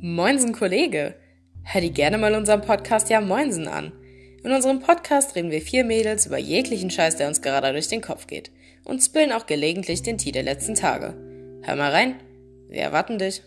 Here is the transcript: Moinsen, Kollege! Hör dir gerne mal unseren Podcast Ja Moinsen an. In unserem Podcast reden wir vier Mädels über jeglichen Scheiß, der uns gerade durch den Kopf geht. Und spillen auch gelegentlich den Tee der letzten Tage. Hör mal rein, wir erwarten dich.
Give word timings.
Moinsen, 0.00 0.52
Kollege! 0.52 1.16
Hör 1.64 1.80
dir 1.80 1.90
gerne 1.90 2.18
mal 2.18 2.36
unseren 2.36 2.60
Podcast 2.60 3.10
Ja 3.10 3.20
Moinsen 3.20 3.66
an. 3.66 3.90
In 4.44 4.52
unserem 4.52 4.78
Podcast 4.78 5.34
reden 5.34 5.50
wir 5.50 5.60
vier 5.60 5.82
Mädels 5.82 6.24
über 6.24 6.38
jeglichen 6.38 6.88
Scheiß, 6.88 7.16
der 7.16 7.26
uns 7.26 7.42
gerade 7.42 7.72
durch 7.72 7.88
den 7.88 8.00
Kopf 8.00 8.28
geht. 8.28 8.52
Und 8.84 9.02
spillen 9.02 9.32
auch 9.32 9.46
gelegentlich 9.46 10.04
den 10.04 10.16
Tee 10.16 10.30
der 10.30 10.44
letzten 10.44 10.76
Tage. 10.76 11.14
Hör 11.62 11.74
mal 11.74 11.90
rein, 11.90 12.14
wir 12.68 12.80
erwarten 12.82 13.18
dich. 13.18 13.42